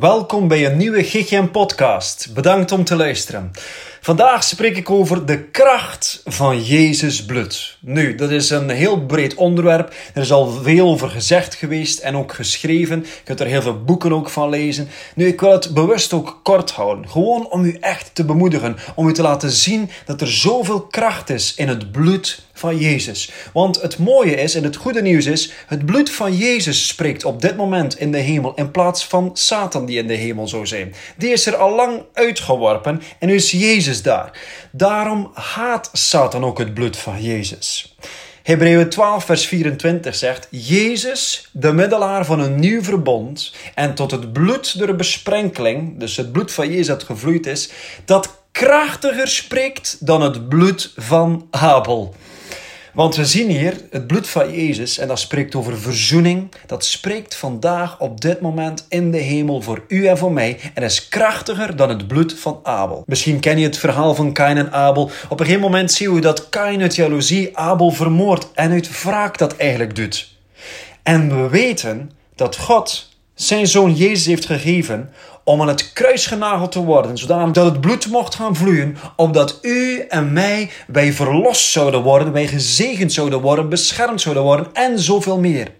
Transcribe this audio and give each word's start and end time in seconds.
Welkom 0.00 0.48
bij 0.48 0.66
een 0.66 0.76
nieuwe 0.76 1.02
GGM 1.02 1.46
podcast. 1.46 2.34
Bedankt 2.34 2.72
om 2.72 2.84
te 2.84 2.96
luisteren. 2.96 3.50
Vandaag 4.06 4.44
spreek 4.44 4.76
ik 4.76 4.90
over 4.90 5.26
de 5.26 5.42
kracht 5.42 6.22
van 6.24 6.62
Jezus 6.62 7.24
bloed. 7.24 7.76
Nu, 7.80 8.14
dat 8.14 8.30
is 8.30 8.50
een 8.50 8.70
heel 8.70 9.06
breed 9.06 9.34
onderwerp. 9.34 9.94
Er 10.14 10.22
is 10.22 10.32
al 10.32 10.50
veel 10.50 10.88
over 10.88 11.10
gezegd 11.10 11.54
geweest 11.54 11.98
en 11.98 12.16
ook 12.16 12.34
geschreven. 12.34 13.00
Je 13.00 13.22
kunt 13.24 13.40
er 13.40 13.46
heel 13.46 13.62
veel 13.62 13.84
boeken 13.84 14.12
ook 14.12 14.30
van 14.30 14.48
lezen. 14.48 14.88
Nu, 15.14 15.26
ik 15.26 15.40
wil 15.40 15.52
het 15.52 15.74
bewust 15.74 16.12
ook 16.12 16.40
kort 16.42 16.70
houden. 16.70 17.08
Gewoon 17.08 17.50
om 17.50 17.64
u 17.64 17.76
echt 17.80 18.14
te 18.14 18.24
bemoedigen. 18.24 18.76
Om 18.94 19.08
u 19.08 19.12
te 19.12 19.22
laten 19.22 19.50
zien 19.50 19.90
dat 20.04 20.20
er 20.20 20.32
zoveel 20.32 20.80
kracht 20.80 21.30
is 21.30 21.54
in 21.54 21.68
het 21.68 21.92
bloed 21.92 22.46
van 22.58 22.78
Jezus. 22.78 23.30
Want 23.52 23.82
het 23.82 23.98
mooie 23.98 24.34
is 24.34 24.54
en 24.54 24.64
het 24.64 24.76
goede 24.76 25.02
nieuws 25.02 25.26
is, 25.26 25.52
het 25.66 25.86
bloed 25.86 26.10
van 26.10 26.36
Jezus 26.36 26.88
spreekt 26.88 27.24
op 27.24 27.42
dit 27.42 27.56
moment 27.56 27.98
in 27.98 28.12
de 28.12 28.18
hemel 28.18 28.54
in 28.54 28.70
plaats 28.70 29.04
van 29.06 29.30
Satan 29.32 29.86
die 29.86 29.98
in 29.98 30.06
de 30.06 30.14
hemel 30.14 30.48
zou 30.48 30.66
zijn. 30.66 30.94
Die 31.16 31.30
is 31.30 31.46
er 31.46 31.56
al 31.56 31.74
lang 31.74 32.02
uitgeworpen 32.12 33.02
en 33.18 33.28
nu 33.28 33.34
is 33.34 33.50
Jezus 33.50 33.95
daar. 34.02 34.40
Daarom 34.72 35.30
haat 35.34 35.90
Satan 35.92 36.44
ook 36.44 36.58
het 36.58 36.74
bloed 36.74 36.96
van 36.96 37.22
Jezus. 37.22 37.96
Hebreeën 38.46 38.88
12, 38.88 39.24
vers 39.24 39.46
24 39.46 40.14
zegt: 40.14 40.48
Jezus, 40.50 41.48
de 41.52 41.72
middelaar 41.72 42.24
van 42.24 42.40
een 42.40 42.60
nieuw 42.60 42.82
verbond, 42.82 43.54
en 43.74 43.94
tot 43.94 44.10
het 44.10 44.32
bloed 44.32 44.78
door 44.78 44.94
besprenkeling, 44.94 45.98
dus 45.98 46.16
het 46.16 46.32
bloed 46.32 46.52
van 46.52 46.68
Jezus 46.70 46.86
dat 46.86 47.02
gevloeid 47.02 47.46
is, 47.46 47.70
dat 48.04 48.42
krachtiger 48.52 49.28
spreekt 49.28 50.06
dan 50.06 50.22
het 50.22 50.48
bloed 50.48 50.92
van 50.96 51.46
Abel. 51.50 52.14
Want 52.96 53.16
we 53.16 53.24
zien 53.24 53.50
hier 53.50 53.74
het 53.90 54.06
bloed 54.06 54.28
van 54.28 54.52
Jezus 54.52 54.98
en 54.98 55.08
dat 55.08 55.18
spreekt 55.18 55.54
over 55.54 55.78
verzoening. 55.78 56.48
Dat 56.66 56.84
spreekt 56.84 57.34
vandaag 57.34 58.00
op 58.00 58.20
dit 58.20 58.40
moment 58.40 58.86
in 58.88 59.10
de 59.10 59.18
hemel 59.18 59.62
voor 59.62 59.84
u 59.88 60.06
en 60.06 60.18
voor 60.18 60.32
mij 60.32 60.58
en 60.74 60.82
is 60.82 61.08
krachtiger 61.08 61.76
dan 61.76 61.88
het 61.88 62.08
bloed 62.08 62.38
van 62.38 62.60
Abel. 62.62 63.02
Misschien 63.06 63.40
ken 63.40 63.58
je 63.58 63.64
het 63.64 63.78
verhaal 63.78 64.14
van 64.14 64.32
Kain 64.32 64.56
en 64.56 64.72
Abel. 64.72 65.10
Op 65.28 65.40
een 65.40 65.46
gegeven 65.46 65.60
moment 65.60 65.92
zien 65.92 66.14
we 66.14 66.20
dat 66.20 66.48
Kain 66.48 66.80
uit 66.80 66.94
jaloezie 66.94 67.56
Abel 67.58 67.90
vermoordt 67.90 68.48
en 68.54 68.70
uit 68.70 69.02
wraak 69.02 69.38
dat 69.38 69.56
eigenlijk 69.56 69.96
doet. 69.96 70.34
En 71.02 71.42
we 71.42 71.48
weten 71.48 72.10
dat 72.34 72.56
God 72.56 73.15
zijn 73.36 73.66
zoon 73.66 73.94
Jezus 73.94 74.26
heeft 74.26 74.46
gegeven 74.46 75.10
om 75.44 75.60
aan 75.60 75.68
het 75.68 75.92
kruis 75.92 76.26
genageld 76.26 76.72
te 76.72 76.84
worden, 76.84 77.18
zodat 77.18 77.56
het 77.56 77.80
bloed 77.80 78.08
mocht 78.08 78.34
gaan 78.34 78.56
vloeien, 78.56 78.96
opdat 79.16 79.58
u 79.62 80.04
en 80.08 80.32
mij, 80.32 80.70
wij 80.86 81.12
verlost 81.12 81.70
zouden 81.70 82.02
worden, 82.02 82.32
wij 82.32 82.46
gezegend 82.46 83.12
zouden 83.12 83.40
worden, 83.40 83.68
beschermd 83.68 84.20
zouden 84.20 84.42
worden 84.42 84.66
en 84.72 84.98
zoveel 84.98 85.38
meer. 85.38 85.70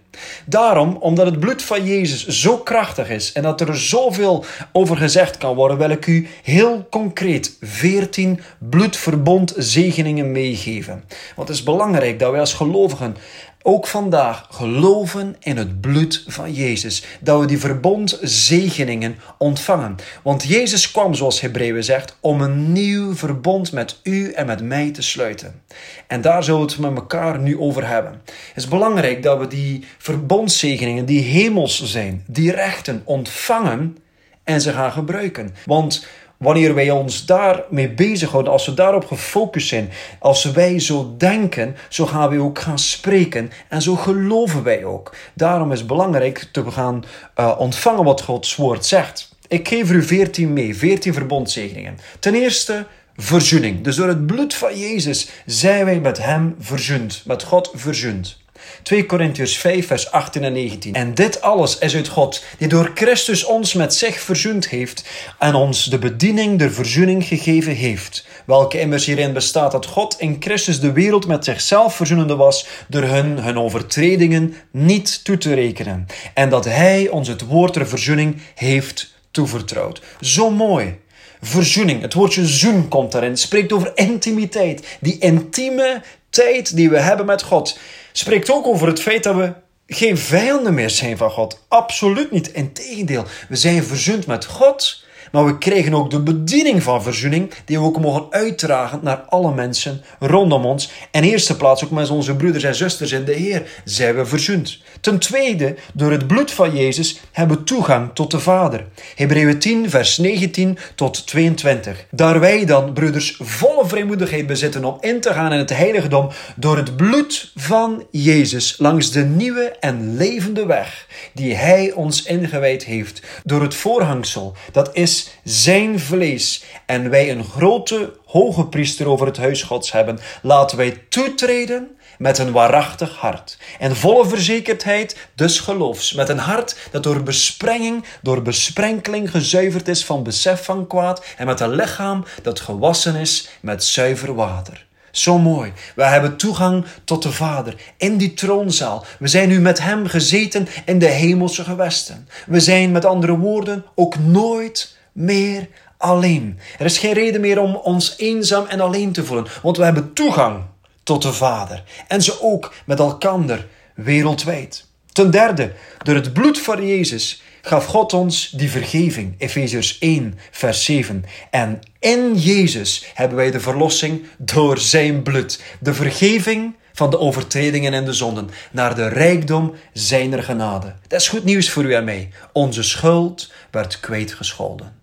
Daarom, 0.45 0.97
omdat 0.99 1.25
het 1.25 1.39
bloed 1.39 1.63
van 1.63 1.85
Jezus 1.85 2.27
zo 2.27 2.57
krachtig 2.57 3.09
is 3.09 3.31
en 3.31 3.43
dat 3.43 3.61
er 3.61 3.77
zoveel 3.77 4.45
over 4.71 4.97
gezegd 4.97 5.37
kan 5.37 5.55
worden, 5.55 5.77
wil 5.77 5.89
ik 5.89 6.07
u 6.07 6.27
heel 6.43 6.87
concreet 6.89 7.57
14 7.61 8.39
bloedverbond 8.59 9.53
zegeningen 9.57 10.31
meegeven. 10.31 11.03
Want 11.35 11.47
het 11.47 11.57
is 11.57 11.63
belangrijk 11.63 12.19
dat 12.19 12.31
wij 12.31 12.39
als 12.39 12.53
gelovigen 12.53 13.15
ook 13.61 13.87
vandaag 13.87 14.47
geloven 14.49 15.35
in 15.39 15.57
het 15.57 15.81
bloed 15.81 16.23
van 16.27 16.53
Jezus. 16.53 17.03
Dat 17.19 17.39
we 17.39 17.45
die 17.45 17.59
verbondzegeningen 17.59 19.15
ontvangen. 19.37 19.95
Want 20.23 20.43
Jezus 20.43 20.91
kwam, 20.91 21.13
zoals 21.13 21.41
Hebreeën 21.41 21.83
zegt, 21.83 22.17
om 22.19 22.41
een 22.41 22.71
nieuw 22.71 23.15
verbond 23.15 23.71
met 23.71 23.99
u 24.03 24.31
en 24.31 24.45
met 24.45 24.61
mij 24.63 24.91
te 24.91 25.01
sluiten. 25.01 25.61
En 26.07 26.21
daar 26.21 26.43
zullen 26.43 26.61
we 26.61 26.65
het 26.71 26.79
met 26.79 26.95
elkaar 26.95 27.39
nu 27.39 27.59
over 27.59 27.87
hebben. 27.87 28.21
Het 28.25 28.55
is 28.55 28.67
belangrijk 28.67 29.23
dat 29.23 29.39
we 29.39 29.47
die 29.47 29.85
verbondzegeningen, 29.97 31.05
die 31.05 31.21
hemels 31.21 31.83
zijn, 31.83 32.23
die 32.27 32.51
rechten 32.51 33.01
ontvangen 33.03 33.97
en 34.43 34.61
ze 34.61 34.71
gaan 34.71 34.91
gebruiken. 34.91 35.55
Want 35.65 36.05
Wanneer 36.37 36.75
wij 36.75 36.91
ons 36.91 37.25
daarmee 37.25 37.89
bezighouden, 37.89 38.51
als 38.51 38.65
we 38.65 38.73
daarop 38.73 39.05
gefocust 39.05 39.67
zijn, 39.67 39.89
als 40.19 40.43
wij 40.43 40.79
zo 40.79 41.15
denken, 41.17 41.75
zo 41.89 42.05
gaan 42.05 42.29
we 42.29 42.41
ook 42.41 42.59
gaan 42.59 42.79
spreken 42.79 43.51
en 43.69 43.81
zo 43.81 43.95
geloven 43.95 44.63
wij 44.63 44.83
ook. 44.83 45.15
Daarom 45.33 45.71
is 45.71 45.79
het 45.79 45.87
belangrijk 45.87 46.49
te 46.51 46.71
gaan 46.71 47.03
uh, 47.39 47.55
ontvangen 47.57 48.03
wat 48.03 48.21
Gods 48.21 48.55
woord 48.55 48.85
zegt. 48.85 49.35
Ik 49.47 49.67
geef 49.67 49.91
u 49.91 50.03
14 50.03 50.53
mee, 50.53 50.77
14 50.77 51.13
verbondzegeningen. 51.13 51.97
Ten 52.19 52.35
eerste 52.35 52.85
verzoening. 53.15 53.83
Dus 53.83 53.95
door 53.95 54.07
het 54.07 54.25
bloed 54.25 54.53
van 54.53 54.79
Jezus 54.79 55.29
zijn 55.45 55.85
wij 55.85 55.99
met 55.99 56.17
Hem 56.17 56.55
verzoend, 56.59 57.23
met 57.25 57.43
God 57.43 57.71
verzoend. 57.73 58.37
2 58.83 59.05
Korintiërs 59.05 59.57
5, 59.57 59.87
vers 59.87 60.11
18 60.11 60.43
en 60.43 60.53
19. 60.53 60.93
En 60.93 61.13
dit 61.13 61.41
alles 61.41 61.77
is 61.77 61.95
uit 61.95 62.07
God, 62.07 62.43
die 62.57 62.67
door 62.67 62.91
Christus 62.93 63.45
ons 63.45 63.73
met 63.73 63.93
zich 63.93 64.19
verzoend 64.19 64.69
heeft 64.69 65.03
en 65.39 65.55
ons 65.55 65.85
de 65.85 65.97
bediening 65.97 66.59
der 66.59 66.71
verzoening 66.71 67.25
gegeven 67.25 67.73
heeft. 67.73 68.25
Welke 68.45 68.79
immers 68.79 69.05
hierin 69.05 69.33
bestaat 69.33 69.71
dat 69.71 69.85
God 69.85 70.15
in 70.19 70.35
Christus 70.39 70.79
de 70.79 70.91
wereld 70.91 71.27
met 71.27 71.45
zichzelf 71.45 71.95
verzoenende 71.95 72.35
was, 72.35 72.67
door 72.87 73.03
hun 73.03 73.39
hun 73.39 73.59
overtredingen 73.59 74.55
niet 74.71 75.23
toe 75.23 75.37
te 75.37 75.53
rekenen. 75.53 76.05
En 76.33 76.49
dat 76.49 76.65
Hij 76.65 77.09
ons 77.09 77.27
het 77.27 77.45
woord 77.45 77.73
der 77.73 77.87
verzoening 77.87 78.41
heeft 78.55 79.15
toevertrouwd. 79.31 80.01
Zo 80.21 80.49
mooi. 80.49 80.99
Verzoening, 81.41 82.01
het 82.01 82.13
woordje 82.13 82.45
zoen 82.45 82.87
komt 82.87 83.11
daarin, 83.11 83.37
spreekt 83.37 83.73
over 83.73 83.91
intimiteit. 83.95 84.97
Die 84.99 85.17
intieme 85.19 86.01
tijd 86.29 86.75
die 86.75 86.89
we 86.89 86.99
hebben 86.99 87.25
met 87.25 87.43
God 87.43 87.79
spreekt 88.17 88.51
ook 88.51 88.67
over 88.67 88.87
het 88.87 89.01
feit 89.01 89.23
dat 89.23 89.35
we 89.35 89.53
geen 89.87 90.17
vijanden 90.17 90.73
meer 90.73 90.89
zijn 90.89 91.17
van 91.17 91.31
God. 91.31 91.65
Absoluut 91.67 92.31
niet. 92.31 92.51
Integendeel, 92.51 93.25
we 93.49 93.55
zijn 93.55 93.83
verzoend 93.83 94.27
met 94.27 94.45
God 94.45 95.05
maar 95.31 95.45
we 95.45 95.57
krijgen 95.57 95.93
ook 95.93 96.09
de 96.09 96.19
bediening 96.19 96.83
van 96.83 97.03
verzoening, 97.03 97.51
die 97.65 97.79
we 97.79 97.85
ook 97.85 97.99
mogen 97.99 98.25
uitdragen 98.29 98.99
naar 99.03 99.17
alle 99.29 99.53
mensen 99.53 100.01
rondom 100.19 100.65
ons. 100.65 100.91
En 101.11 101.23
in 101.23 101.29
eerste 101.29 101.57
plaats 101.57 101.83
ook 101.83 101.91
met 101.91 102.09
onze 102.09 102.35
broeders 102.35 102.63
en 102.63 102.75
zusters 102.75 103.11
in 103.11 103.25
de 103.25 103.33
Heer 103.33 103.81
zijn 103.83 104.15
we 104.15 104.25
verzoend. 104.25 104.81
Ten 105.01 105.19
tweede, 105.19 105.75
door 105.93 106.11
het 106.11 106.27
bloed 106.27 106.51
van 106.51 106.75
Jezus 106.75 107.19
hebben 107.31 107.57
we 107.57 107.63
toegang 107.63 108.09
tot 108.13 108.31
de 108.31 108.39
Vader. 108.39 108.85
Hebreeën 109.15 109.59
10, 109.59 109.89
vers 109.89 110.17
19 110.17 110.77
tot 110.95 111.27
22. 111.27 112.05
Daar 112.11 112.39
wij 112.39 112.65
dan, 112.65 112.93
broeders, 112.93 113.39
volle 113.39 113.87
vrijmoedigheid 113.87 114.47
bezitten 114.47 114.85
om 114.85 114.97
in 114.99 115.21
te 115.21 115.33
gaan 115.33 115.53
in 115.53 115.59
het 115.59 115.77
heiligdom 115.77 116.29
door 116.55 116.77
het 116.77 116.95
bloed 116.95 117.51
van 117.55 118.05
Jezus 118.11 118.75
langs 118.77 119.11
de 119.11 119.23
nieuwe 119.25 119.75
en 119.79 120.17
levende 120.17 120.65
weg 120.65 121.07
die 121.33 121.55
Hij 121.55 121.91
ons 121.91 122.23
ingewijd 122.23 122.83
heeft. 122.83 123.21
Door 123.43 123.61
het 123.61 123.75
voorhangsel, 123.75 124.55
dat 124.71 124.89
is 124.93 125.16
zijn 125.43 125.99
vlees 125.99 126.63
en 126.85 127.09
wij 127.09 127.31
een 127.31 127.43
grote 127.43 128.13
hoge 128.25 128.65
priester 128.65 129.07
over 129.07 129.27
het 129.27 129.37
huis 129.37 129.61
Gods 129.61 129.91
hebben, 129.91 130.19
laten 130.41 130.77
wij 130.77 131.03
toetreden 131.09 131.97
met 132.17 132.37
een 132.37 132.51
waarachtig 132.51 133.15
hart 133.15 133.57
en 133.79 133.95
volle 133.95 134.27
verzekerdheid 134.27 135.29
des 135.35 135.59
geloofs, 135.59 136.13
met 136.13 136.29
een 136.29 136.37
hart 136.37 136.77
dat 136.91 137.03
door 137.03 137.23
besprenging, 137.23 138.05
door 138.21 138.41
besprenkeling 138.41 139.31
gezuiverd 139.31 139.87
is 139.87 140.05
van 140.05 140.23
besef 140.23 140.63
van 140.63 140.87
kwaad 140.87 141.25
en 141.37 141.45
met 141.45 141.59
een 141.59 141.75
lichaam 141.75 142.25
dat 142.41 142.59
gewassen 142.59 143.15
is 143.15 143.49
met 143.61 143.83
zuiver 143.83 144.35
water. 144.35 144.85
Zo 145.11 145.37
mooi. 145.37 145.73
We 145.95 146.03
hebben 146.03 146.37
toegang 146.37 146.85
tot 147.03 147.23
de 147.23 147.31
Vader 147.31 147.75
in 147.97 148.17
die 148.17 148.33
troonzaal. 148.33 149.05
We 149.19 149.27
zijn 149.27 149.49
nu 149.49 149.59
met 149.59 149.79
Hem 149.79 150.07
gezeten 150.07 150.67
in 150.85 150.99
de 150.99 151.07
hemelse 151.07 151.63
gewesten. 151.63 152.27
We 152.45 152.59
zijn 152.59 152.91
met 152.91 153.05
andere 153.05 153.37
woorden 153.37 153.85
ook 153.95 154.19
nooit 154.19 154.96
meer 155.17 155.67
alleen. 155.97 156.59
Er 156.77 156.85
is 156.85 156.97
geen 156.97 157.13
reden 157.13 157.41
meer 157.41 157.59
om 157.59 157.75
ons 157.75 158.13
eenzaam 158.17 158.65
en 158.65 158.79
alleen 158.79 159.11
te 159.11 159.25
voelen, 159.25 159.47
want 159.61 159.77
we 159.77 159.83
hebben 159.83 160.13
toegang 160.13 160.63
tot 161.03 161.21
de 161.21 161.33
Vader 161.33 161.83
en 162.07 162.21
ze 162.21 162.41
ook 162.41 162.73
met 162.85 162.99
elkander 162.99 163.67
wereldwijd. 163.95 164.85
Ten 165.11 165.31
derde, 165.31 165.71
door 166.03 166.15
het 166.15 166.33
bloed 166.33 166.59
van 166.59 166.87
Jezus 166.87 167.41
gaf 167.61 167.85
God 167.85 168.13
ons 168.13 168.49
die 168.49 168.69
vergeving. 168.69 169.35
Efeziërs 169.37 169.97
1, 169.99 170.39
vers 170.51 170.85
7. 170.85 171.25
En 171.49 171.79
in 171.99 172.35
Jezus 172.35 173.11
hebben 173.13 173.37
wij 173.37 173.51
de 173.51 173.59
verlossing 173.59 174.25
door 174.37 174.77
zijn 174.77 175.23
bloed. 175.23 175.61
De 175.79 175.93
vergeving 175.93 176.75
van 176.93 177.09
de 177.09 177.19
overtredingen 177.19 177.93
en 177.93 178.05
de 178.05 178.13
zonden, 178.13 178.49
naar 178.71 178.95
de 178.95 179.07
rijkdom 179.07 179.73
zijner 179.93 180.43
genade. 180.43 180.95
Dat 181.07 181.21
is 181.21 181.27
goed 181.27 181.43
nieuws 181.43 181.69
voor 181.69 181.83
u 181.83 181.93
en 181.93 182.03
mij. 182.03 182.29
Onze 182.53 182.83
schuld 182.83 183.51
werd 183.71 183.99
kwijtgescholden. 183.99 184.96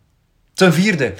Ten 0.54 0.72
vierde, 0.72 1.14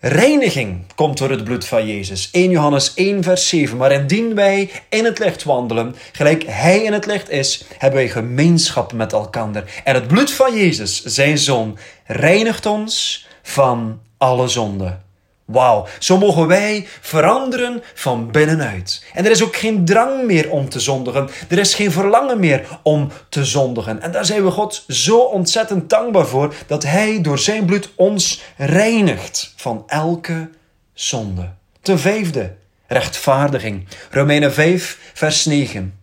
reiniging 0.00 0.84
komt 0.94 1.18
door 1.18 1.30
het 1.30 1.44
bloed 1.44 1.64
van 1.64 1.86
Jezus. 1.86 2.28
1 2.32 2.50
Johannes 2.50 2.94
1, 2.94 3.22
vers 3.22 3.48
7. 3.48 3.76
Maar 3.76 3.92
indien 3.92 4.34
wij 4.34 4.70
in 4.88 5.04
het 5.04 5.18
licht 5.18 5.44
wandelen, 5.44 5.96
gelijk 6.12 6.44
Hij 6.46 6.82
in 6.82 6.92
het 6.92 7.06
licht 7.06 7.30
is, 7.30 7.64
hebben 7.78 8.00
wij 8.00 8.08
gemeenschap 8.08 8.92
met 8.92 9.12
elkander. 9.12 9.82
En 9.84 9.94
het 9.94 10.06
bloed 10.06 10.32
van 10.32 10.56
Jezus, 10.56 11.02
zijn 11.02 11.38
Zoon, 11.38 11.78
reinigt 12.04 12.66
ons 12.66 13.26
van 13.42 14.00
alle 14.18 14.48
zonde. 14.48 14.98
Wauw, 15.46 15.86
zo 15.98 16.18
mogen 16.18 16.46
wij 16.46 16.86
veranderen 17.00 17.82
van 17.94 18.30
binnenuit. 18.30 19.04
En 19.14 19.24
er 19.24 19.30
is 19.30 19.42
ook 19.42 19.56
geen 19.56 19.84
drang 19.84 20.24
meer 20.24 20.50
om 20.50 20.68
te 20.68 20.80
zondigen. 20.80 21.28
Er 21.48 21.58
is 21.58 21.74
geen 21.74 21.92
verlangen 21.92 22.40
meer 22.40 22.68
om 22.82 23.10
te 23.28 23.44
zondigen. 23.44 24.02
En 24.02 24.12
daar 24.12 24.24
zijn 24.24 24.44
we 24.44 24.50
God 24.50 24.84
zo 24.88 25.18
ontzettend 25.18 25.90
dankbaar 25.90 26.26
voor 26.26 26.54
dat 26.66 26.82
Hij 26.82 27.20
door 27.20 27.38
zijn 27.38 27.64
bloed 27.64 27.90
ons 27.94 28.42
reinigt 28.56 29.52
van 29.56 29.82
elke 29.86 30.50
zonde. 30.92 31.52
Ten 31.80 31.98
vijfde, 31.98 32.54
rechtvaardiging. 32.86 33.86
Romeinen 34.10 34.52
5, 34.52 34.98
vers 35.14 35.44
9. 35.44 35.98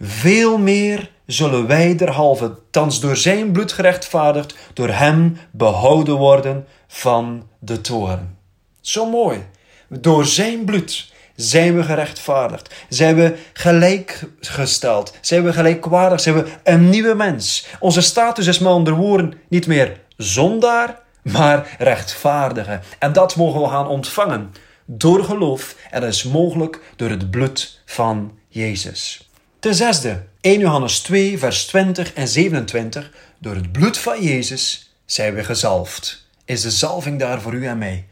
Veel 0.00 0.58
meer 0.58 1.10
zullen 1.26 1.66
wij 1.66 1.96
derhalve, 1.96 2.58
thans 2.70 3.00
door 3.00 3.16
zijn 3.16 3.52
bloed 3.52 3.72
gerechtvaardigd, 3.72 4.54
door 4.72 4.88
hem 4.88 5.38
behouden 5.50 6.16
worden 6.16 6.66
van 6.86 7.48
de 7.58 7.80
toorn. 7.80 8.37
Zo 8.88 9.10
mooi. 9.10 9.46
Door 9.88 10.26
zijn 10.26 10.64
bloed 10.64 11.12
zijn 11.36 11.76
we 11.76 11.82
gerechtvaardigd. 11.82 12.74
Zijn 12.88 13.16
we 13.16 13.36
gelijkgesteld. 13.52 15.14
Zijn 15.20 15.44
we 15.44 15.52
gelijkwaardig. 15.52 16.20
Zijn 16.20 16.34
we 16.34 16.50
een 16.64 16.88
nieuwe 16.88 17.14
mens. 17.14 17.66
Onze 17.80 18.00
status 18.00 18.46
is 18.46 18.58
met 18.58 18.72
andere 18.72 18.96
woorden 18.96 19.34
niet 19.48 19.66
meer 19.66 20.00
zondaar, 20.16 21.00
maar 21.22 21.76
rechtvaardige. 21.78 22.80
En 22.98 23.12
dat 23.12 23.36
mogen 23.36 23.60
we 23.60 23.68
gaan 23.68 23.88
ontvangen 23.88 24.52
door 24.84 25.24
geloof. 25.24 25.76
En 25.90 26.00
dat 26.00 26.10
is 26.10 26.22
mogelijk 26.22 26.80
door 26.96 27.10
het 27.10 27.30
bloed 27.30 27.82
van 27.84 28.38
Jezus. 28.48 29.30
Ten 29.58 29.74
zesde, 29.74 30.22
1 30.40 30.58
Johannes 30.58 31.00
2, 31.00 31.38
vers 31.38 31.66
20 31.66 32.12
en 32.12 32.28
27. 32.28 33.10
Door 33.38 33.54
het 33.54 33.72
bloed 33.72 33.98
van 33.98 34.22
Jezus 34.22 34.92
zijn 35.06 35.34
we 35.34 35.44
gezalfd. 35.44 36.26
Is 36.44 36.60
de 36.60 36.70
zalving 36.70 37.18
daar 37.18 37.40
voor 37.40 37.54
u 37.54 37.66
en 37.66 37.78
mij? 37.78 38.07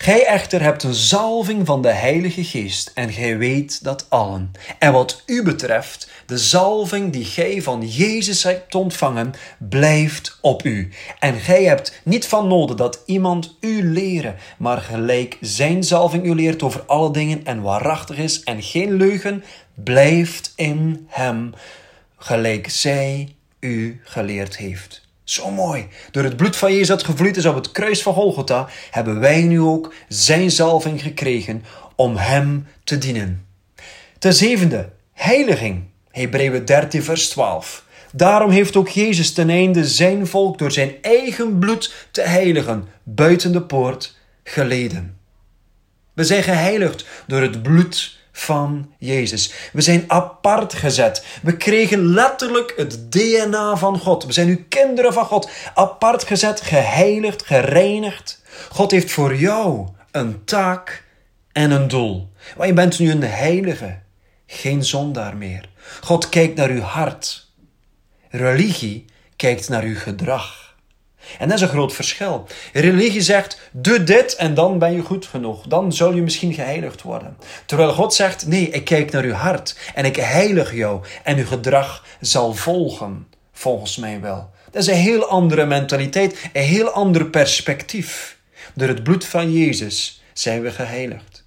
Gij 0.00 0.26
echter 0.26 0.62
hebt 0.62 0.82
een 0.82 0.94
zalving 0.94 1.66
van 1.66 1.82
de 1.82 1.92
Heilige 1.92 2.44
Geest 2.44 2.90
en 2.94 3.12
gij 3.12 3.38
weet 3.38 3.84
dat 3.84 4.06
allen. 4.08 4.52
En 4.78 4.92
wat 4.92 5.22
u 5.26 5.42
betreft, 5.42 6.10
de 6.26 6.38
zalving 6.38 7.12
die 7.12 7.24
gij 7.24 7.62
van 7.62 7.88
Jezus 7.88 8.42
hebt 8.42 8.74
ontvangen, 8.74 9.34
blijft 9.58 10.38
op 10.40 10.64
u. 10.64 10.92
En 11.18 11.34
gij 11.40 11.64
hebt 11.64 12.00
niet 12.04 12.26
van 12.26 12.48
nodig 12.48 12.76
dat 12.76 13.02
iemand 13.06 13.56
u 13.60 13.82
leren, 13.82 14.36
maar 14.58 14.78
gelijk 14.78 15.36
zijn 15.40 15.84
zalving 15.84 16.24
u 16.24 16.34
leert 16.34 16.62
over 16.62 16.82
alle 16.82 17.12
dingen 17.12 17.44
en 17.44 17.62
waarachtig 17.62 18.16
is 18.16 18.42
en 18.42 18.62
geen 18.62 18.92
leugen, 18.92 19.44
blijft 19.74 20.52
in 20.56 21.06
hem, 21.08 21.54
gelijk 22.16 22.70
zij 22.70 23.34
u 23.60 24.00
geleerd 24.04 24.56
heeft. 24.56 25.07
Zo 25.28 25.50
mooi. 25.50 25.88
Door 26.10 26.24
het 26.24 26.36
bloed 26.36 26.56
van 26.56 26.72
Jezus 26.72 26.86
dat 26.88 27.04
gevloeid 27.04 27.36
is 27.36 27.46
op 27.46 27.54
het 27.54 27.72
kruis 27.72 28.02
van 28.02 28.14
Golgotha, 28.14 28.68
hebben 28.90 29.20
wij 29.20 29.42
nu 29.42 29.60
ook 29.60 29.94
zijn 30.08 30.50
zalving 30.50 31.02
gekregen 31.02 31.64
om 31.94 32.16
hem 32.16 32.66
te 32.84 32.98
dienen. 32.98 33.46
Ten 34.18 34.34
zevende, 34.34 34.88
heiliging. 35.12 35.84
Hebreeën 36.10 36.64
13 36.64 37.02
vers 37.02 37.28
12. 37.28 37.84
Daarom 38.12 38.50
heeft 38.50 38.76
ook 38.76 38.88
Jezus 38.88 39.32
ten 39.32 39.50
einde 39.50 39.84
zijn 39.84 40.26
volk 40.26 40.58
door 40.58 40.72
zijn 40.72 40.92
eigen 41.02 41.58
bloed 41.58 41.94
te 42.10 42.22
heiligen, 42.22 42.88
buiten 43.02 43.52
de 43.52 43.62
poort, 43.62 44.16
geleden. 44.44 45.18
We 46.12 46.24
zijn 46.24 46.42
geheiligd 46.42 47.06
door 47.26 47.40
het 47.40 47.62
bloed 47.62 48.17
van 48.38 48.92
Jezus. 48.98 49.52
We 49.72 49.80
zijn 49.80 50.04
apart 50.06 50.74
gezet. 50.74 51.24
We 51.42 51.56
kregen 51.56 52.06
letterlijk 52.06 52.72
het 52.76 53.12
DNA 53.12 53.76
van 53.76 53.98
God. 53.98 54.24
We 54.24 54.32
zijn 54.32 54.46
nu 54.46 54.66
kinderen 54.68 55.12
van 55.12 55.24
God. 55.24 55.50
Apart 55.74 56.24
gezet, 56.24 56.60
geheiligd, 56.60 57.46
gereinigd. 57.46 58.42
God 58.70 58.90
heeft 58.90 59.10
voor 59.10 59.36
jou 59.36 59.88
een 60.10 60.44
taak 60.44 61.04
en 61.52 61.70
een 61.70 61.88
doel. 61.88 62.28
Want 62.56 62.68
je 62.68 62.74
bent 62.74 62.98
nu 62.98 63.10
een 63.10 63.22
heilige, 63.22 63.98
geen 64.46 64.84
zondaar 64.84 65.36
meer. 65.36 65.68
God 66.00 66.28
kijkt 66.28 66.56
naar 66.56 66.70
uw 66.70 66.80
hart. 66.80 67.50
Religie 68.28 69.04
kijkt 69.36 69.68
naar 69.68 69.82
uw 69.82 69.96
gedrag. 69.96 70.67
En 71.38 71.48
dat 71.48 71.56
is 71.56 71.62
een 71.62 71.68
groot 71.68 71.92
verschil. 71.92 72.46
Religie 72.72 73.20
zegt, 73.20 73.60
doe 73.72 74.04
dit 74.04 74.36
en 74.36 74.54
dan 74.54 74.78
ben 74.78 74.92
je 74.92 75.02
goed 75.02 75.26
genoeg. 75.26 75.66
Dan 75.66 75.92
zul 75.92 76.14
je 76.14 76.22
misschien 76.22 76.54
geheiligd 76.54 77.02
worden. 77.02 77.36
Terwijl 77.66 77.92
God 77.92 78.14
zegt, 78.14 78.46
nee, 78.46 78.70
ik 78.70 78.84
kijk 78.84 79.10
naar 79.10 79.24
uw 79.24 79.32
hart 79.32 79.78
en 79.94 80.04
ik 80.04 80.16
heilig 80.16 80.74
jou 80.74 81.00
en 81.24 81.36
uw 81.36 81.46
gedrag 81.46 82.04
zal 82.20 82.54
volgen, 82.54 83.26
volgens 83.52 83.96
mij 83.96 84.20
wel. 84.20 84.50
Dat 84.70 84.82
is 84.82 84.88
een 84.88 84.94
heel 84.94 85.24
andere 85.24 85.66
mentaliteit, 85.66 86.50
een 86.52 86.62
heel 86.62 86.88
ander 86.88 87.26
perspectief. 87.26 88.38
Door 88.74 88.88
het 88.88 89.02
bloed 89.02 89.24
van 89.24 89.52
Jezus 89.52 90.22
zijn 90.32 90.62
we 90.62 90.70
geheiligd. 90.70 91.46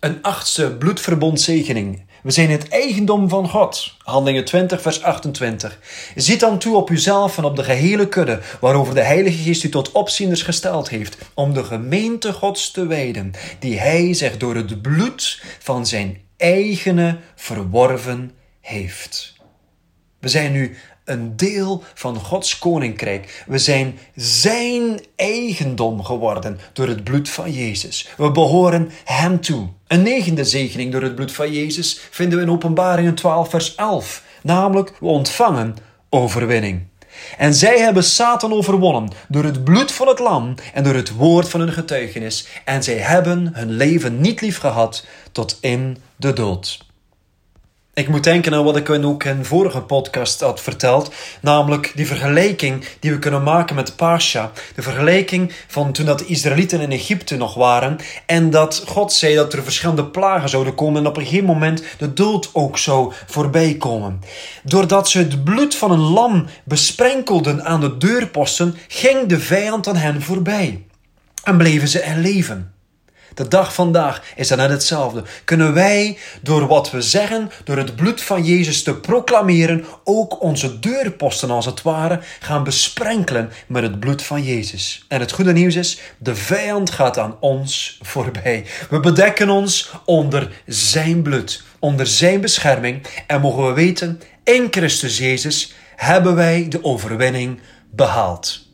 Een 0.00 0.22
achtste 0.22 0.76
bloedverbondzegening 0.76 2.06
we 2.28 2.34
zijn 2.34 2.50
het 2.50 2.68
eigendom 2.68 3.28
van 3.28 3.48
God. 3.48 3.94
Handelingen 4.02 4.44
20, 4.44 4.82
vers 4.82 5.02
28. 5.02 5.78
Ziet 6.14 6.40
dan 6.40 6.58
toe 6.58 6.76
op 6.76 6.90
uzelf 6.90 7.38
en 7.38 7.44
op 7.44 7.56
de 7.56 7.64
gehele 7.64 8.08
kudde, 8.08 8.40
waarover 8.60 8.94
de 8.94 9.02
Heilige 9.02 9.42
Geest 9.42 9.64
u 9.64 9.68
tot 9.68 9.92
opzieners 9.92 10.42
gesteld 10.42 10.88
heeft, 10.88 11.18
om 11.34 11.52
de 11.54 11.64
gemeente 11.64 12.32
Gods 12.32 12.70
te 12.70 12.86
wijden, 12.86 13.30
die 13.58 13.78
Hij 13.78 14.14
zich 14.14 14.36
door 14.36 14.54
het 14.54 14.82
bloed 14.82 15.42
van 15.58 15.86
zijn 15.86 16.20
eigene 16.36 17.18
verworven 17.34 18.30
heeft. 18.60 19.34
We 20.20 20.28
zijn 20.28 20.52
nu 20.52 20.76
een 21.08 21.36
deel 21.36 21.82
van 21.94 22.16
Gods 22.16 22.58
koninkrijk. 22.58 23.44
We 23.46 23.58
zijn 23.58 23.98
zijn 24.14 25.00
eigendom 25.16 26.04
geworden 26.04 26.58
door 26.72 26.88
het 26.88 27.04
bloed 27.04 27.28
van 27.28 27.52
Jezus. 27.52 28.08
We 28.16 28.30
behoren 28.30 28.90
Hem 29.04 29.40
toe. 29.40 29.68
Een 29.86 30.02
negende 30.02 30.44
zegening 30.44 30.92
door 30.92 31.02
het 31.02 31.14
bloed 31.14 31.32
van 31.32 31.52
Jezus 31.52 32.00
vinden 32.10 32.38
we 32.38 32.44
in 32.44 32.50
Openbaringen 32.50 33.14
12, 33.14 33.50
vers 33.50 33.74
11. 33.74 34.22
Namelijk, 34.42 34.92
we 35.00 35.06
ontvangen 35.06 35.76
overwinning. 36.08 36.86
En 37.36 37.54
zij 37.54 37.78
hebben 37.78 38.04
Satan 38.04 38.52
overwonnen 38.52 39.10
door 39.28 39.44
het 39.44 39.64
bloed 39.64 39.92
van 39.92 40.08
het 40.08 40.18
lam 40.18 40.54
en 40.74 40.84
door 40.84 40.94
het 40.94 41.14
woord 41.14 41.48
van 41.48 41.60
hun 41.60 41.72
getuigenis. 41.72 42.46
En 42.64 42.82
zij 42.82 42.94
hebben 42.94 43.50
hun 43.54 43.70
leven 43.70 44.20
niet 44.20 44.40
lief 44.40 44.58
gehad 44.58 45.06
tot 45.32 45.58
in 45.60 45.96
de 46.16 46.32
dood. 46.32 46.86
Ik 47.98 48.08
moet 48.08 48.24
denken 48.24 48.54
aan 48.54 48.64
wat 48.64 48.76
ik 48.76 48.90
ook 48.90 49.24
in 49.24 49.44
vorige 49.44 49.80
podcast 49.80 50.40
had 50.40 50.60
verteld, 50.60 51.12
namelijk 51.40 51.92
die 51.94 52.06
vergelijking 52.06 52.84
die 53.00 53.10
we 53.10 53.18
kunnen 53.18 53.42
maken 53.42 53.74
met 53.74 53.96
Pascha. 53.96 54.50
De 54.74 54.82
vergelijking 54.82 55.52
van 55.66 55.92
toen 55.92 56.06
dat 56.06 56.18
de 56.18 56.26
Israëlieten 56.26 56.80
in 56.80 56.92
Egypte 56.92 57.36
nog 57.36 57.54
waren 57.54 57.96
en 58.26 58.50
dat 58.50 58.82
God 58.86 59.12
zei 59.12 59.34
dat 59.34 59.52
er 59.52 59.62
verschillende 59.62 60.04
plagen 60.04 60.48
zouden 60.48 60.74
komen 60.74 61.00
en 61.00 61.08
op 61.08 61.16
een 61.16 61.24
gegeven 61.24 61.46
moment 61.46 61.82
de 61.98 62.12
dood 62.12 62.50
ook 62.52 62.78
zou 62.78 63.12
voorbij 63.26 63.74
komen. 63.74 64.20
Doordat 64.62 65.08
ze 65.08 65.18
het 65.18 65.44
bloed 65.44 65.74
van 65.74 65.90
een 65.90 66.12
lam 66.12 66.46
besprenkelden 66.64 67.64
aan 67.64 67.80
de 67.80 67.96
deurposten, 67.96 68.76
ging 68.88 69.26
de 69.26 69.38
vijand 69.38 69.88
aan 69.88 69.96
hen 69.96 70.22
voorbij 70.22 70.84
en 71.44 71.56
bleven 71.56 71.88
ze 71.88 72.00
er 72.00 72.16
leven. 72.16 72.72
De 73.38 73.48
dag 73.48 73.74
vandaag 73.74 74.22
is 74.36 74.48
dat 74.48 74.58
net 74.58 74.70
hetzelfde. 74.70 75.22
Kunnen 75.44 75.74
wij 75.74 76.18
door 76.42 76.66
wat 76.66 76.90
we 76.90 77.02
zeggen, 77.02 77.50
door 77.64 77.76
het 77.76 77.96
bloed 77.96 78.20
van 78.20 78.44
Jezus 78.44 78.82
te 78.82 78.94
proclameren, 78.94 79.84
ook 80.04 80.42
onze 80.42 80.78
deurposten 80.78 81.50
als 81.50 81.66
het 81.66 81.82
ware 81.82 82.20
gaan 82.40 82.64
besprenkelen 82.64 83.50
met 83.66 83.82
het 83.82 84.00
bloed 84.00 84.22
van 84.22 84.42
Jezus. 84.42 85.04
En 85.08 85.20
het 85.20 85.32
goede 85.32 85.52
nieuws 85.52 85.74
is, 85.74 86.00
de 86.18 86.34
vijand 86.34 86.90
gaat 86.90 87.18
aan 87.18 87.36
ons 87.40 87.98
voorbij. 88.02 88.64
We 88.90 89.00
bedekken 89.00 89.50
ons 89.50 89.90
onder 90.04 90.62
zijn 90.66 91.22
bloed, 91.22 91.62
onder 91.78 92.06
zijn 92.06 92.40
bescherming 92.40 93.06
en 93.26 93.40
mogen 93.40 93.66
we 93.66 93.72
weten, 93.72 94.20
in 94.44 94.66
Christus 94.70 95.18
Jezus 95.18 95.72
hebben 95.96 96.34
wij 96.34 96.66
de 96.68 96.84
overwinning 96.84 97.60
behaald. 97.90 98.67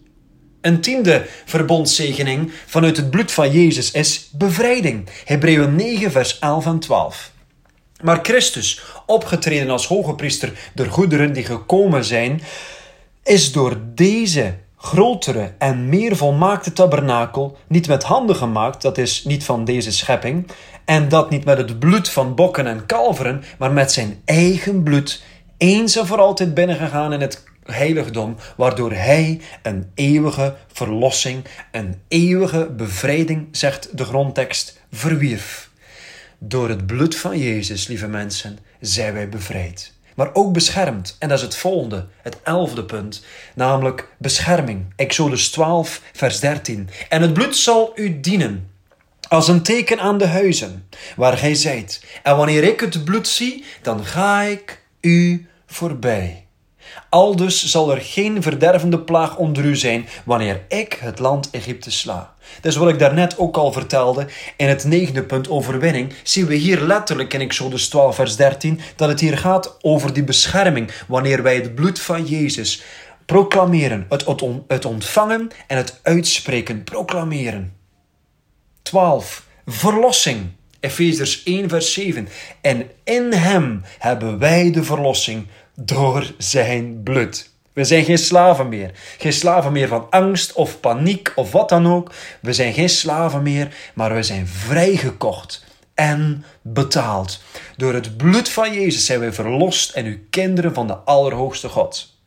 Een 0.65 0.81
tiende 0.81 1.27
verbondzegening 1.45 2.53
vanuit 2.67 2.97
het 2.97 3.11
bloed 3.11 3.33
van 3.33 3.51
Jezus 3.51 3.91
is 3.91 4.29
bevrijding. 4.33 5.09
Hebreeën 5.25 5.75
9, 5.75 6.11
vers 6.11 6.39
11 6.39 6.67
en 6.67 6.79
12. 6.79 7.31
Maar 8.03 8.19
Christus, 8.23 8.83
opgetreden 9.07 9.71
als 9.71 9.87
hoge 9.87 10.15
priester 10.15 10.53
der 10.75 10.91
goederen 10.91 11.33
die 11.33 11.45
gekomen 11.45 12.05
zijn, 12.05 12.43
is 13.23 13.53
door 13.53 13.81
deze 13.95 14.55
grotere 14.77 15.53
en 15.59 15.89
meer 15.89 16.17
volmaakte 16.17 16.73
tabernakel 16.73 17.57
niet 17.69 17.89
met 17.89 18.03
handen 18.03 18.37
gemaakt, 18.37 18.83
dat 18.83 18.99
is 18.99 19.25
niet 19.25 19.45
van 19.45 19.65
deze 19.65 19.93
schepping, 19.93 20.47
en 20.85 21.09
dat 21.09 21.31
niet 21.31 21.45
met 21.45 21.59
het 21.59 21.79
bloed 21.79 22.09
van 22.09 22.35
bokken 22.35 22.67
en 22.67 22.87
kalveren, 22.87 23.45
maar 23.59 23.73
met 23.73 23.93
zijn 23.93 24.21
eigen 24.25 24.83
bloed, 24.83 25.23
eens 25.57 25.97
en 25.97 26.07
voor 26.07 26.21
altijd 26.21 26.55
binnengegaan 26.55 27.13
in 27.13 27.21
het 27.21 27.43
heiligdom, 27.65 28.37
waardoor 28.57 28.93
hij 28.93 29.41
een 29.63 29.91
eeuwige 29.95 30.57
verlossing, 30.73 31.45
een 31.73 32.01
eeuwige 32.09 32.71
bevrijding, 32.77 33.49
zegt 33.51 33.99
de 33.99 34.05
grondtekst, 34.05 34.81
verwierf. 34.93 35.71
Door 36.39 36.69
het 36.69 36.87
bloed 36.87 37.17
van 37.17 37.39
Jezus, 37.39 37.87
lieve 37.87 38.09
mensen, 38.09 38.59
zijn 38.81 39.15
wij 39.15 39.29
bevrijd. 39.29 39.93
Maar 40.15 40.31
ook 40.33 40.53
beschermd. 40.53 41.17
En 41.19 41.29
dat 41.29 41.39
is 41.39 41.45
het 41.45 41.57
volgende, 41.57 42.07
het 42.23 42.37
elfde 42.43 42.85
punt. 42.85 43.25
Namelijk 43.55 44.09
bescherming. 44.19 44.93
Exodus 44.97 45.51
12, 45.51 46.01
vers 46.13 46.41
13. 46.41 46.89
En 47.09 47.23
het 47.23 47.33
bloed 47.33 47.57
zal 47.57 47.93
u 47.95 48.21
dienen 48.21 48.71
als 49.29 49.49
een 49.49 49.63
teken 49.63 50.01
aan 50.01 50.19
de 50.19 50.27
huizen 50.27 50.89
waar 51.17 51.39
gij 51.39 51.55
zijt. 51.55 52.05
En 52.23 52.37
wanneer 52.37 52.65
ik 52.65 52.81
het 52.81 53.05
bloed 53.05 53.29
zie, 53.29 53.65
dan 53.83 54.05
ga 54.05 54.43
ik 54.43 54.83
u 55.01 55.49
voorbij. 55.67 56.44
Aldus 57.09 57.65
zal 57.65 57.91
er 57.91 58.01
geen 58.01 58.43
verdervende 58.43 58.99
plaag 58.99 59.37
onder 59.37 59.65
u 59.65 59.77
zijn 59.77 60.09
wanneer 60.25 60.61
ik 60.69 60.99
het 61.01 61.19
land 61.19 61.51
Egypte 61.51 61.91
sla. 61.91 62.35
Dus 62.61 62.77
wat 62.77 62.89
ik 62.89 62.99
daarnet 62.99 63.39
ook 63.39 63.57
al 63.57 63.73
vertelde 63.73 64.27
in 64.57 64.69
het 64.69 64.85
negende 64.85 65.23
punt 65.23 65.49
overwinning, 65.49 66.13
zien 66.23 66.47
we 66.47 66.55
hier 66.55 66.81
letterlijk 66.81 67.35
in 67.35 67.41
Exodus 67.41 67.89
12 67.89 68.15
vers 68.15 68.37
13 68.37 68.81
dat 68.97 69.09
het 69.09 69.21
hier 69.21 69.39
gaat 69.39 69.77
over 69.81 70.13
die 70.13 70.25
bescherming 70.25 70.91
wanneer 71.07 71.43
wij 71.43 71.55
het 71.55 71.75
bloed 71.75 72.01
van 72.01 72.25
Jezus 72.25 72.83
proclameren, 73.27 74.07
het, 74.09 74.25
het 74.69 74.85
ontvangen 74.85 75.51
en 75.67 75.77
het 75.77 76.01
uitspreken, 76.03 76.85
proclameren. 76.85 77.77
12. 78.83 79.47
Verlossing. 79.67 80.51
Efezers 80.81 81.43
1 81.43 81.69
vers 81.69 81.93
7. 81.93 82.29
En 82.61 82.91
in 83.05 83.33
hem 83.33 83.83
hebben 83.99 84.39
wij 84.39 84.71
de 84.71 84.85
verlossing 84.85 85.47
door 85.75 86.35
zijn 86.39 87.03
bloed. 87.03 87.53
We 87.73 87.85
zijn 87.85 88.05
geen 88.05 88.19
slaven 88.19 88.69
meer. 88.69 88.91
Geen 89.19 89.33
slaven 89.33 89.73
meer 89.73 89.89
van 89.89 90.07
angst 90.11 90.53
of 90.53 90.81
paniek 90.81 91.33
of 91.35 91.53
wat 91.53 91.69
dan 91.69 91.87
ook. 91.87 92.13
We 92.41 92.53
zijn 92.53 92.73
geen 92.73 92.89
slaven 92.89 93.43
meer, 93.43 93.75
maar 93.95 94.15
we 94.15 94.23
zijn 94.23 94.47
vrijgekocht 94.47 95.65
en 95.95 96.45
betaald. 96.63 97.43
Door 97.77 97.95
het 97.95 98.17
bloed 98.17 98.49
van 98.49 98.73
Jezus 98.73 99.05
zijn 99.05 99.21
wij 99.21 99.33
verlost 99.33 99.91
en 99.91 100.05
uw 100.05 100.19
kinderen 100.31 100.75
van 100.75 100.87
de 100.87 100.95
Allerhoogste 100.97 101.69
God. 101.69 102.19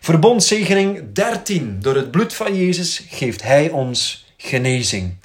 Verbondzegening 0.00 1.12
13. 1.12 1.80
Door 1.80 1.94
het 1.94 2.10
bloed 2.10 2.34
van 2.34 2.56
Jezus 2.56 3.06
geeft 3.08 3.42
Hij 3.42 3.70
ons 3.70 4.26
genezing. 4.36 5.16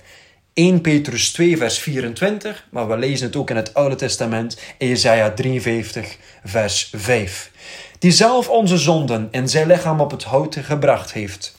1 0.59 0.81
Petrus 0.81 1.31
2, 1.31 1.57
vers 1.57 1.79
24, 1.79 2.67
maar 2.69 2.87
we 2.87 2.97
lezen 2.97 3.27
het 3.27 3.35
ook 3.35 3.49
in 3.49 3.55
het 3.55 3.73
Oude 3.73 3.95
Testament, 3.95 4.57
Jesaja 4.77 5.31
53, 5.31 6.17
vers 6.43 6.91
5. 6.95 7.51
Die 7.99 8.11
zelf 8.11 8.49
onze 8.49 8.77
zonden 8.77 9.27
in 9.31 9.49
zijn 9.49 9.67
lichaam 9.67 9.99
op 9.99 10.11
het 10.11 10.23
hout 10.23 10.57
gebracht 10.61 11.13
heeft, 11.13 11.55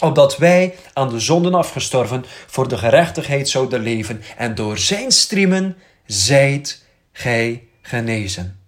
opdat 0.00 0.36
wij 0.36 0.74
aan 0.92 1.08
de 1.08 1.20
zonden 1.20 1.54
afgestorven 1.54 2.24
voor 2.46 2.68
de 2.68 2.78
gerechtigheid 2.78 3.48
zouden 3.48 3.80
leven, 3.80 4.22
en 4.36 4.54
door 4.54 4.78
zijn 4.78 5.10
striemen 5.10 5.76
zijt 6.06 6.84
gij 7.12 7.64
genezen. 7.82 8.59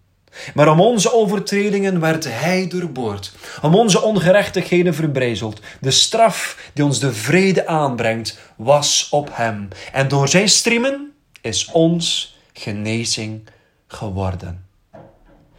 Maar 0.55 0.69
om 0.69 0.81
onze 0.81 1.13
overtredingen 1.13 2.01
werd 2.01 2.25
hij 2.29 2.69
doorboord, 2.69 3.33
om 3.63 3.75
onze 3.75 4.03
ongerechtigheden 4.03 4.95
verbrijzeld. 4.95 5.61
De 5.81 5.91
straf 5.91 6.71
die 6.73 6.85
ons 6.85 7.01
de 7.01 7.13
vrede 7.13 7.67
aanbrengt, 7.67 8.39
was 8.57 9.09
op 9.11 9.31
hem. 9.33 9.69
En 9.93 10.09
door 10.09 10.29
zijn 10.29 10.49
striemen 10.49 11.13
is 11.41 11.69
ons 11.73 12.37
genezing 12.53 13.43
geworden. 13.87 14.67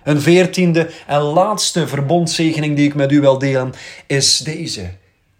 Een 0.03 0.21
veertiende 0.21 0.89
en 1.07 1.21
laatste 1.21 1.87
verbondzegening 1.87 2.75
die 2.75 2.87
ik 2.87 2.95
met 2.95 3.11
u 3.11 3.19
wil 3.19 3.37
delen 3.37 3.73
is 4.07 4.37
deze 4.37 4.91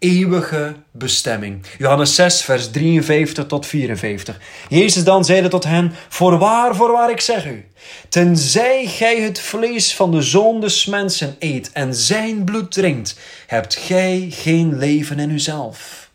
eeuwige 0.04 0.76
bestemming. 0.92 1.66
Johannes 1.78 2.16
6, 2.16 2.42
vers 2.42 2.72
53 2.72 3.46
tot 3.46 3.66
54. 3.66 4.40
Jezus 4.70 5.04
dan 5.04 5.26
zeide 5.26 5.48
tot 5.48 5.64
hen: 5.64 5.94
Voorwaar, 6.10 6.76
voorwaar, 6.76 7.10
ik 7.10 7.22
zeg 7.22 7.46
u, 7.46 7.66
tenzij 8.10 8.86
gij 8.86 9.22
het 9.22 9.40
vlees 9.40 9.96
van 9.96 10.12
de 10.12 10.22
zoon 10.22 10.62
des 10.62 10.86
mensen 10.86 11.36
eet 11.40 11.72
en 11.72 11.96
zijn 11.96 12.44
bloed 12.44 12.72
drinkt, 12.72 13.20
hebt 13.48 13.76
gij 13.76 14.28
geen 14.30 14.78
leven 14.78 15.20
in 15.20 15.30
uzelf. 15.30 16.10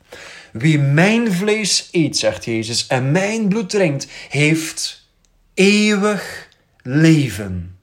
Wie 0.52 0.78
mijn 0.78 1.33
vlees 1.33 1.88
eet, 1.92 2.16
zegt 2.16 2.45
Jezus, 2.45 2.87
en 2.87 3.12
mijn 3.12 3.49
bloed 3.49 3.71
drinkt, 3.71 4.07
heeft 4.28 5.07
eeuwig 5.54 6.49
leven. 6.83 7.78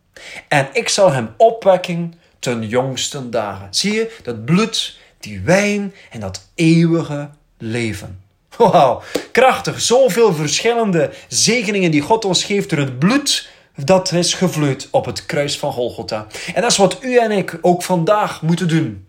En 0.48 0.68
ik 0.74 0.90
zal 0.90 1.12
hem 1.12 1.30
opwekken 1.38 2.14
ten 2.40 2.68
jongsten 2.68 3.32
dagen. 3.32 3.68
Zie 3.72 3.94
je, 3.94 4.16
dat 4.24 4.46
bloed 4.46 5.04
die 5.26 5.42
wijn 5.42 5.94
en 6.12 6.20
dat 6.20 6.50
eeuwige 6.56 7.30
leven. 7.58 8.20
Wauw, 8.58 9.02
krachtig. 9.32 9.82
Zoveel 9.82 10.34
verschillende 10.34 11.12
zegeningen 11.28 11.92
die 11.92 12.02
God 12.02 12.26
ons 12.26 12.44
geeft 12.44 12.70
door 12.70 12.80
het 12.80 13.00
bloed 13.00 13.54
dat 13.76 14.12
is 14.12 14.34
gevloeid 14.34 14.88
op 14.92 15.06
het 15.06 15.26
kruis 15.26 15.58
van 15.60 15.72
Golgotha. 15.72 16.28
En 16.54 16.62
dat 16.62 16.72
is 16.72 16.78
wat 16.78 16.98
u 17.02 17.18
en 17.18 17.32
ik 17.32 17.58
ook 17.62 17.84
vandaag 17.84 18.42
moeten 18.42 18.68
doen. 18.68 19.08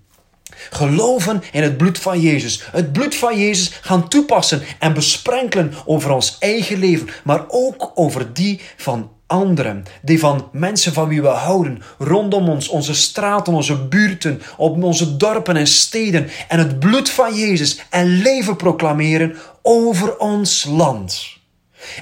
Geloven 0.71 1.43
in 1.53 1.63
het 1.63 1.77
bloed 1.77 1.99
van 1.99 2.21
Jezus. 2.21 2.63
Het 2.73 2.93
bloed 2.93 3.15
van 3.15 3.39
Jezus 3.39 3.79
gaan 3.81 4.09
toepassen 4.09 4.63
en 4.79 4.95
besprenkelen 4.95 5.75
over 5.85 6.11
ons 6.11 6.37
eigen 6.39 6.79
leven, 6.79 7.09
maar 7.25 7.45
ook 7.49 7.93
over 7.95 8.33
die 8.33 8.61
van 8.77 9.11
anderen, 9.27 9.85
die 10.03 10.19
van 10.19 10.49
mensen 10.53 10.93
van 10.93 11.09
wie 11.09 11.23
we 11.23 11.29
houden, 11.29 11.83
rondom 11.99 12.49
ons, 12.49 12.69
onze 12.69 12.95
straten, 12.95 13.53
onze 13.53 13.87
buurten, 13.87 14.43
op 14.57 14.83
onze 14.83 15.17
dorpen 15.17 15.57
en 15.57 15.67
steden, 15.67 16.29
en 16.49 16.59
het 16.59 16.79
bloed 16.79 17.11
van 17.11 17.35
Jezus 17.35 17.87
en 17.91 18.07
leven 18.07 18.57
proclameren 18.57 19.37
over 19.63 20.19
ons 20.19 20.65
land. 20.65 21.35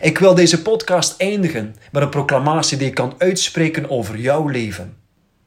Ik 0.00 0.18
wil 0.18 0.34
deze 0.34 0.62
podcast 0.62 1.14
eindigen 1.16 1.76
met 1.92 2.02
een 2.02 2.08
proclamatie 2.08 2.78
die 2.78 2.88
ik 2.88 2.94
kan 2.94 3.14
uitspreken 3.18 3.90
over 3.90 4.18
jouw 4.18 4.48
leven. 4.48 4.96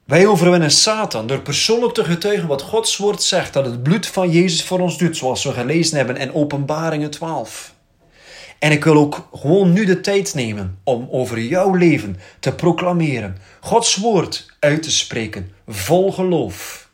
Wij 0.06 0.28
overwinnen 0.28 0.72
Satan 0.72 1.28
door 1.28 1.42
persoonlijk 1.42 1.94
te 1.94 2.04
getuigen 2.04 2.48
wat 2.48 2.62
Gods 2.62 2.98
woord 2.98 3.24
zegt 3.24 3.54
dat 3.54 3.66
het 3.66 3.84
bloed 3.84 4.08
van 4.08 4.30
Jezus 4.32 4.64
voor 4.64 4.80
ons 4.80 4.98
doet, 4.98 5.18
zoals 5.18 5.44
we 5.44 5.52
gelezen 5.52 5.98
hebben 5.98 6.18
in 6.18 6.34
Openbaringen 6.34 7.10
12. 7.10 7.76
En 8.60 8.72
ik 8.72 8.84
wil 8.84 8.96
ook 8.96 9.30
gewoon 9.34 9.74
nu 9.74 9.86
de 9.86 10.02
tijd 10.02 10.34
nemen 10.34 10.80
om 10.84 11.08
over 11.12 11.42
jouw 11.42 11.74
leven 11.74 12.20
te 12.40 12.54
proclameren, 12.54 13.38
Gods 13.60 13.96
woord 13.96 14.46
uit 14.60 14.84
te 14.84 14.92
spreken, 14.92 15.52
vol 15.68 16.12
geloof. 16.12 16.90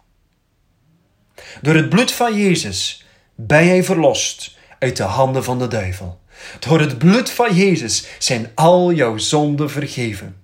Door 1.62 1.76
het 1.76 1.90
bloed 1.90 2.12
van 2.12 2.38
Jezus 2.38 3.06
ben 3.36 3.66
jij 3.66 3.84
verlost 3.84 4.58
uit 4.80 4.98
de 4.98 5.04
handen 5.04 5.44
van 5.44 5.60
de 5.60 5.68
duivel. 5.68 6.20
Door 6.60 6.80
het 6.80 6.98
bloed 6.98 7.30
van 7.30 7.56
Jezus 7.56 8.06
zijn 8.20 8.52
al 8.56 8.92
jouw 8.92 9.18
zonden 9.18 9.70
vergeven. 9.70 10.36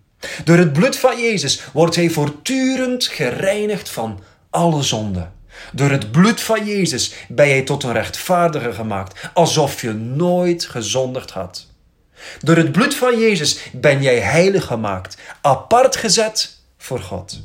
Door 0.43 0.57
het 0.57 0.73
bloed 0.73 0.97
van 0.97 1.21
Jezus 1.21 1.61
wordt 1.73 1.95
hij 1.95 2.09
voortdurend 2.09 3.05
gereinigd 3.05 3.89
van 3.89 4.19
alle 4.49 4.83
zonden. 4.83 5.33
Door 5.73 5.89
het 5.89 6.11
bloed 6.11 6.41
van 6.41 6.65
Jezus 6.65 7.13
ben 7.27 7.47
jij 7.47 7.61
tot 7.61 7.83
een 7.83 7.93
rechtvaardige 7.93 8.73
gemaakt, 8.73 9.29
alsof 9.33 9.81
je 9.81 9.93
nooit 9.93 10.65
gezondigd 10.65 11.31
had. 11.31 11.67
Door 12.39 12.55
het 12.55 12.71
bloed 12.71 12.95
van 12.95 13.19
Jezus 13.19 13.59
ben 13.71 14.01
jij 14.01 14.19
heilig 14.19 14.65
gemaakt, 14.65 15.17
apart 15.41 15.95
gezet 15.95 16.61
voor 16.77 16.99
God. 16.99 17.41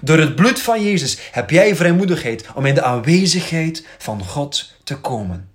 Door 0.00 0.18
het 0.18 0.34
bloed 0.34 0.60
van 0.60 0.84
Jezus 0.84 1.18
heb 1.30 1.50
jij 1.50 1.76
vrijmoedigheid 1.76 2.46
om 2.54 2.66
in 2.66 2.74
de 2.74 2.82
aanwezigheid 2.82 3.86
van 3.98 4.24
God 4.24 4.72
te 4.84 4.96
komen. 4.96 5.50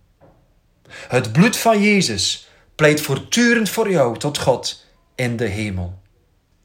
Het 1.08 1.32
bloed 1.32 1.58
van 1.58 1.82
Jezus 1.82 2.50
pleit 2.76 3.02
voortdurend 3.02 3.70
voor 3.70 3.92
jou 3.92 4.18
tot 4.18 4.38
God 4.38 4.86
in 5.16 5.38
de 5.38 5.46
hemel. 5.46 6.00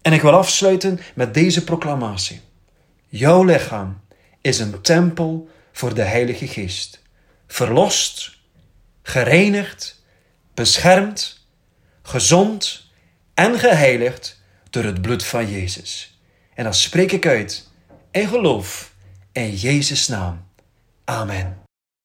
En 0.02 0.12
ik 0.12 0.23
wil 0.23 0.33
afsluiten 0.33 1.00
met 1.14 1.35
deze 1.35 1.64
proclamatie. 1.64 2.40
Jouw 3.09 3.45
lichaam 3.45 4.00
is 4.47 4.59
een 4.59 4.81
tempel 4.81 5.49
voor 5.73 5.95
de 5.95 6.03
Heilige 6.03 6.47
Geest. 6.47 7.03
Verlost, 7.47 8.37
gereinigd, 9.03 10.03
beschermd, 10.55 11.47
gezond 12.03 12.87
en 13.35 13.59
geheiligd 13.59 14.41
door 14.71 14.85
het 14.85 15.03
bloed 15.03 15.25
van 15.25 15.50
Jezus. 15.50 16.19
En 16.55 16.65
dat 16.65 16.76
spreek 16.76 17.12
ik 17.12 17.26
uit 17.26 17.69
in 18.11 18.29
geloof 18.29 18.93
in 19.33 19.55
Jezus' 19.55 20.09
naam. 20.09 20.47
Amen. 21.05 21.65